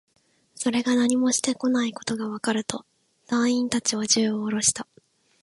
[0.55, 2.87] それが何もしてこないことがわかると、
[3.27, 4.87] 隊員達は銃をおろした